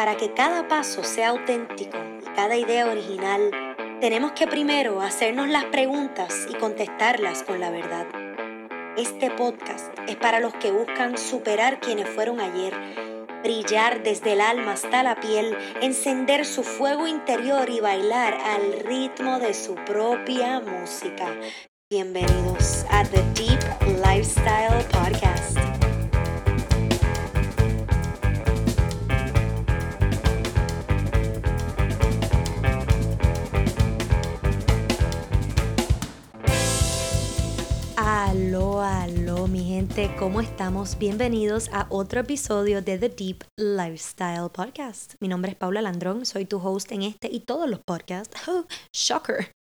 [0.00, 3.50] Para que cada paso sea auténtico y cada idea original,
[4.00, 8.06] tenemos que primero hacernos las preguntas y contestarlas con la verdad.
[8.96, 12.72] Este podcast es para los que buscan superar quienes fueron ayer,
[13.42, 19.38] brillar desde el alma hasta la piel, encender su fuego interior y bailar al ritmo
[19.38, 21.26] de su propia música.
[21.90, 25.69] Bienvenidos a The Deep Lifestyle Podcast.
[40.18, 40.98] ¿Cómo estamos?
[40.98, 45.14] Bienvenidos a otro episodio de The Deep Lifestyle Podcast.
[45.20, 48.36] Mi nombre es Paula Landrón, soy tu host en este y todos los podcasts.
[48.48, 49.52] Oh, shocker.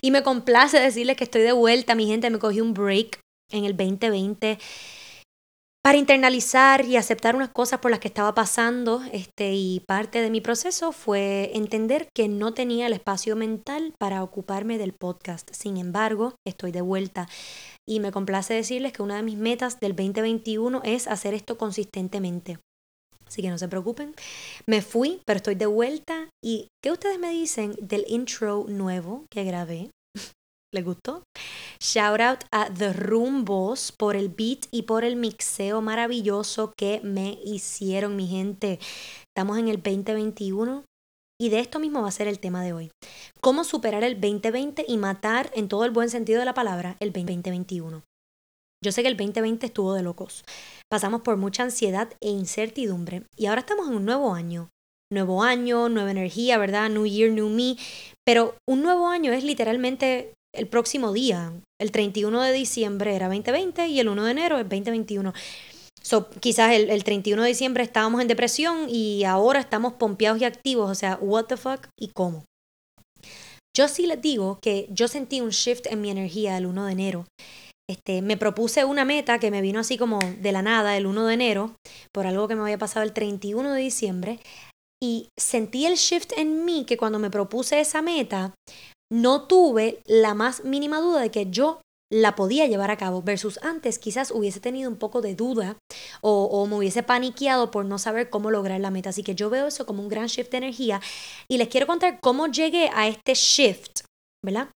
[0.00, 3.20] Y me complace decirles que estoy de vuelta, mi gente, me cogí un break
[3.50, 4.58] en el 2020
[5.86, 10.30] para internalizar y aceptar unas cosas por las que estaba pasando, este, y parte de
[10.30, 15.48] mi proceso fue entender que no tenía el espacio mental para ocuparme del podcast.
[15.52, 17.28] Sin embargo, estoy de vuelta
[17.88, 22.58] y me complace decirles que una de mis metas del 2021 es hacer esto consistentemente.
[23.26, 24.14] Así que no se preocupen.
[24.66, 26.28] Me fui, pero estoy de vuelta.
[26.42, 29.90] ¿Y qué ustedes me dicen del intro nuevo que grabé?
[30.72, 31.24] ¿Les gustó?
[31.80, 37.38] Shout out a The Rumbos por el beat y por el mixeo maravilloso que me
[37.44, 38.78] hicieron, mi gente.
[39.34, 40.84] Estamos en el 2021
[41.40, 42.90] y de esto mismo va a ser el tema de hoy.
[43.40, 47.12] Cómo superar el 2020 y matar en todo el buen sentido de la palabra el
[47.12, 48.02] 2021.
[48.84, 50.44] Yo sé que el 2020 estuvo de locos.
[50.90, 54.68] Pasamos por mucha ansiedad e incertidumbre y ahora estamos en un nuevo año.
[55.10, 56.90] Nuevo año, nueva energía, ¿verdad?
[56.90, 57.76] New Year, New Me.
[58.24, 61.52] Pero un nuevo año es literalmente el próximo día.
[61.80, 65.32] El 31 de diciembre era 2020 y el 1 de enero es 2021.
[66.06, 70.44] So, quizás el, el, 31 de diciembre estábamos en depresión y ahora estamos pompeados y
[70.44, 70.88] activos.
[70.88, 72.44] O sea, what the fuck y cómo.
[73.76, 76.92] Yo sí les digo que yo sentí un shift en mi energía el 1 de
[76.92, 77.26] enero.
[77.90, 81.26] Este, me propuse una meta que me vino así como de la nada el 1
[81.26, 81.74] de enero,
[82.12, 84.40] por algo que me había pasado el 31 de diciembre,
[85.02, 88.54] y sentí el shift en mí que cuando me propuse esa meta,
[89.12, 91.80] no tuve la más mínima duda de que yo
[92.10, 95.76] la podía llevar a cabo versus antes quizás hubiese tenido un poco de duda
[96.20, 99.10] o, o, me hubiese paniqueado por no saber cómo lograr la meta.
[99.10, 101.00] Así que yo veo eso como un gran shift de energía
[101.48, 104.02] y les quiero contar cómo llegué a este shift,
[104.44, 104.70] ¿verdad?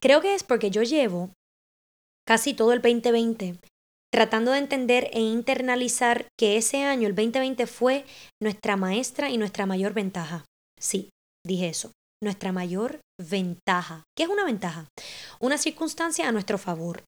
[0.00, 1.30] Creo que es porque yo llevo
[2.26, 3.58] casi todo el 2020
[4.12, 8.04] tratando de entender e internalizar que ese año, el 2020, fue
[8.42, 10.44] nuestra maestra y nuestra mayor ventaja.
[10.80, 11.10] Sí,
[11.46, 11.92] dije eso
[12.22, 14.04] nuestra mayor ventaja.
[14.16, 14.88] ¿Qué es una ventaja?
[15.40, 17.04] Una circunstancia a nuestro favor.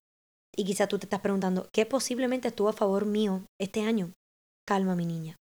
[0.57, 4.13] Y quizá tú te estás preguntando, ¿qué posiblemente estuvo a favor mío este año?
[4.67, 5.37] Calma, mi niña.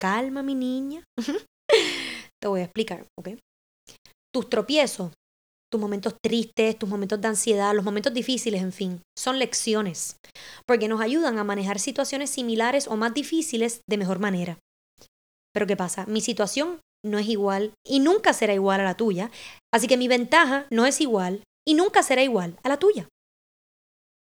[0.00, 1.04] Calma, mi niña.
[2.40, 3.38] te voy a explicar, ¿ok?
[4.32, 5.12] Tus tropiezos,
[5.70, 10.16] tus momentos tristes, tus momentos de ansiedad, los momentos difíciles, en fin, son lecciones,
[10.66, 14.58] porque nos ayudan a manejar situaciones similares o más difíciles de mejor manera.
[15.52, 16.06] Pero ¿qué pasa?
[16.06, 19.30] Mi situación no es igual y nunca será igual a la tuya.
[19.72, 23.08] Así que mi ventaja no es igual y nunca será igual a la tuya.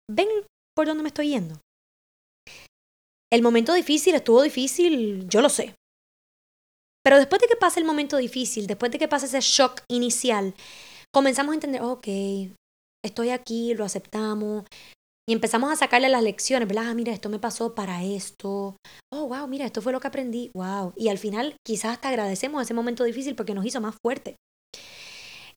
[0.09, 0.27] ¿Ven
[0.75, 1.59] por dónde me estoy yendo?
[3.31, 5.75] El momento difícil estuvo difícil, yo lo sé.
[7.03, 10.55] Pero después de que pase el momento difícil, después de que pase ese shock inicial,
[11.13, 12.07] comenzamos a entender, ok,
[13.05, 14.65] estoy aquí, lo aceptamos,
[15.27, 16.89] y empezamos a sacarle las lecciones, ¿verdad?
[16.89, 18.77] Ah, mira, esto me pasó para esto.
[19.11, 20.51] Oh, wow, mira, esto fue lo que aprendí.
[20.53, 20.93] Wow.
[20.95, 24.35] Y al final quizás hasta agradecemos ese momento difícil porque nos hizo más fuerte.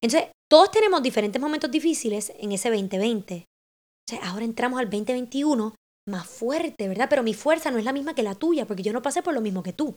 [0.01, 3.45] Entonces, todos tenemos diferentes momentos difíciles en ese 2020.
[3.45, 5.75] O sea, ahora entramos al 2021
[6.09, 7.09] más fuerte, ¿verdad?
[7.11, 9.35] Pero mi fuerza no es la misma que la tuya porque yo no pasé por
[9.35, 9.97] lo mismo que tú.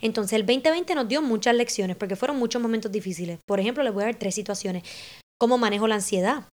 [0.00, 3.38] Entonces, el 2020 nos dio muchas lecciones porque fueron muchos momentos difíciles.
[3.46, 4.84] Por ejemplo, les voy a dar tres situaciones.
[5.38, 6.48] ¿Cómo manejo la ansiedad?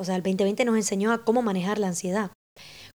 [0.00, 2.32] O sea, el 2020 nos enseñó a cómo manejar la ansiedad,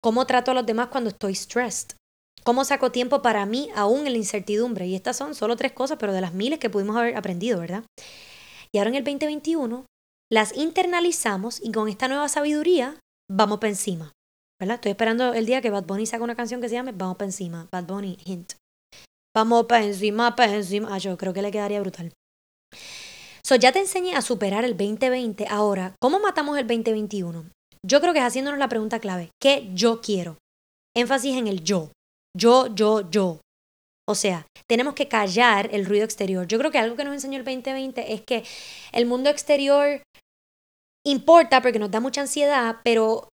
[0.01, 1.97] cómo trato a los demás cuando estoy stressed,
[2.43, 4.87] cómo saco tiempo para mí aún en la incertidumbre.
[4.87, 7.83] Y estas son solo tres cosas, pero de las miles que pudimos haber aprendido, ¿verdad?
[8.71, 9.85] Y ahora en el 2021
[10.31, 12.97] las internalizamos y con esta nueva sabiduría
[13.29, 14.13] vamos para encima.
[14.59, 14.75] ¿verdad?
[14.75, 17.27] Estoy esperando el día que Bad Bunny saque una canción que se llame Vamos para
[17.27, 17.67] encima.
[17.69, 18.53] Bad Bunny, hint.
[19.35, 20.87] Vamos para encima, para encima.
[20.93, 22.13] Ah, yo creo que le quedaría brutal.
[23.45, 25.47] So, ya te enseñé a superar el 2020.
[25.49, 27.45] Ahora, ¿cómo matamos el 2021?
[27.85, 29.31] Yo creo que es haciéndonos la pregunta clave.
[29.41, 30.37] ¿Qué yo quiero?
[30.95, 31.91] Énfasis en el yo.
[32.37, 33.41] Yo, yo, yo.
[34.07, 36.47] O sea, tenemos que callar el ruido exterior.
[36.47, 38.43] Yo creo que algo que nos enseñó el 2020 es que
[38.93, 40.01] el mundo exterior
[41.05, 43.27] importa porque nos da mucha ansiedad, pero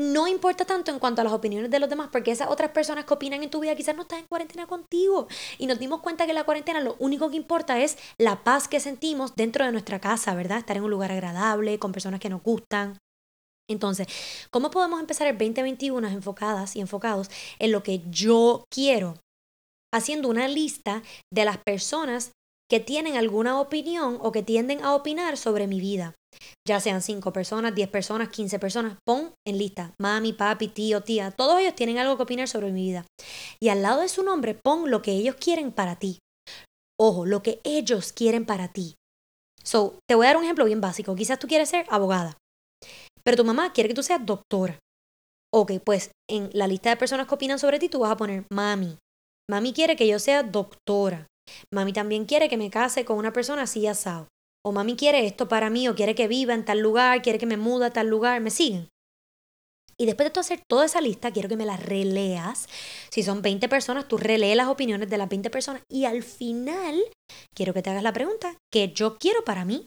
[0.00, 3.04] no importa tanto en cuanto a las opiniones de los demás, porque esas otras personas
[3.04, 5.28] que opinan en tu vida quizás no están en cuarentena contigo.
[5.58, 8.80] Y nos dimos cuenta que la cuarentena lo único que importa es la paz que
[8.80, 10.56] sentimos dentro de nuestra casa, ¿verdad?
[10.56, 12.96] Estar en un lugar agradable, con personas que nos gustan.
[13.68, 14.06] Entonces,
[14.50, 19.18] ¿cómo podemos empezar el 2021 enfocadas y enfocados en lo que yo quiero?
[19.92, 22.32] Haciendo una lista de las personas
[22.70, 26.14] que tienen alguna opinión o que tienden a opinar sobre mi vida
[26.66, 31.30] ya sean 5 personas, 10 personas, 15 personas, pon en lista, mami, papi, tío, tía,
[31.30, 33.06] todos ellos tienen algo que opinar sobre mi vida.
[33.60, 36.18] Y al lado de su nombre pon lo que ellos quieren para ti.
[36.98, 38.94] Ojo, lo que ellos quieren para ti.
[39.62, 41.14] So, te voy a dar un ejemplo bien básico.
[41.14, 42.36] Quizás tú quieres ser abogada,
[43.24, 44.78] pero tu mamá quiere que tú seas doctora.
[45.52, 48.44] Ok, pues en la lista de personas que opinan sobre ti tú vas a poner
[48.52, 48.96] mami.
[49.50, 51.26] Mami quiere que yo sea doctora.
[51.74, 54.28] Mami también quiere que me case con una persona así asado
[54.64, 57.46] o mami quiere esto para mí, o quiere que viva en tal lugar, quiere que
[57.46, 58.88] me mude a tal lugar, me siguen.
[59.98, 62.68] Y después de tú hacer toda esa lista, quiero que me la releas.
[63.10, 66.98] Si son 20 personas, tú relees las opiniones de las 20 personas y al final
[67.54, 69.84] quiero que te hagas la pregunta que yo quiero para mí.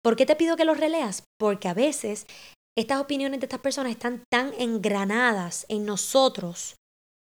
[0.00, 1.24] ¿Por qué te pido que los releas?
[1.40, 2.26] Porque a veces
[2.78, 6.76] estas opiniones de estas personas están tan engranadas en nosotros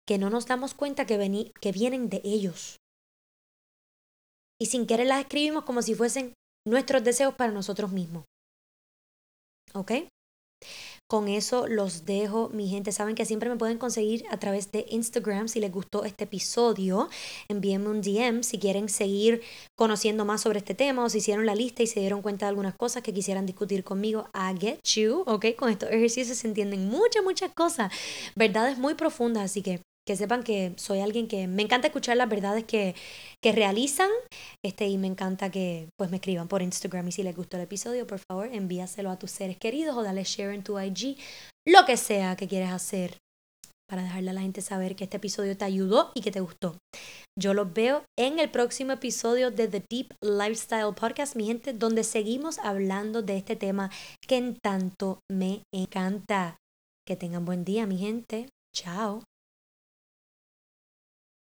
[0.06, 2.76] que no nos damos cuenta que, que vienen de ellos
[4.60, 6.34] y sin querer las escribimos como si fuesen
[6.66, 8.24] nuestros deseos para nosotros mismos.
[9.74, 9.92] ¿Ok?
[11.08, 12.92] Con eso los dejo, mi gente.
[12.92, 17.08] Saben que siempre me pueden conseguir a través de Instagram si les gustó este episodio.
[17.48, 19.42] Envíenme un DM si quieren seguir
[19.76, 22.50] conociendo más sobre este tema o si hicieron la lista y se dieron cuenta de
[22.50, 24.28] algunas cosas que quisieran discutir conmigo.
[24.34, 25.46] I get you, ¿ok?
[25.56, 27.92] Con estos ejercicios se entienden muchas, muchas cosas,
[28.36, 29.46] verdades muy profundas.
[29.46, 29.80] Así que
[30.10, 32.96] que sepan que soy alguien que me encanta escuchar las verdades que,
[33.40, 34.10] que realizan
[34.60, 37.62] este, y me encanta que pues me escriban por Instagram y si les gustó el
[37.62, 41.16] episodio, por favor, envíaselo a tus seres queridos o dale share en tu IG,
[41.64, 43.18] lo que sea que quieres hacer
[43.88, 46.76] para dejarle a la gente saber que este episodio te ayudó y que te gustó.
[47.38, 52.02] Yo los veo en el próximo episodio de The Deep Lifestyle Podcast, mi gente, donde
[52.02, 53.92] seguimos hablando de este tema
[54.26, 56.56] que en tanto me encanta.
[57.06, 58.48] Que tengan buen día, mi gente.
[58.74, 59.22] Chao.